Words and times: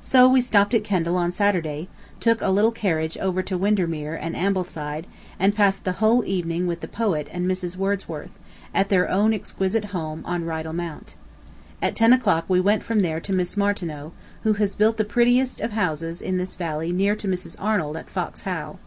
So 0.00 0.26
we 0.26 0.40
stopped 0.40 0.72
at 0.72 0.82
Kendal 0.82 1.18
on 1.18 1.30
Saturday, 1.30 1.88
took 2.20 2.40
a 2.40 2.48
little 2.48 2.72
carriage 2.72 3.18
over 3.18 3.42
to 3.42 3.58
Windermere 3.58 4.14
and 4.14 4.34
Ambleside 4.34 5.06
and 5.38 5.54
passed 5.54 5.84
the 5.84 5.92
whole 6.00 6.24
evening 6.24 6.66
with 6.66 6.80
the 6.80 6.88
poet 6.88 7.28
and 7.32 7.44
Mrs. 7.46 7.76
Wordsworth, 7.76 8.30
at 8.72 8.88
their 8.88 9.10
own 9.10 9.34
exquisite 9.34 9.84
home 9.84 10.22
on 10.24 10.44
Rydal 10.46 10.72
Mount. 10.72 11.16
At 11.82 11.96
ten 11.96 12.14
o'clock 12.14 12.46
we 12.48 12.62
went 12.62 12.82
from 12.82 13.00
there 13.00 13.20
to 13.20 13.32
Miss 13.34 13.58
Martineau, 13.58 14.12
who 14.42 14.54
has 14.54 14.74
built 14.74 14.96
the 14.96 15.04
prettiest 15.04 15.60
of 15.60 15.72
houses 15.72 16.22
in 16.22 16.38
this 16.38 16.56
valley 16.56 16.90
near 16.90 17.14
to 17.16 17.28
Mrs. 17.28 17.54
Arnold 17.58 17.98
at 17.98 18.08
Fox 18.08 18.40
Howe. 18.48 18.78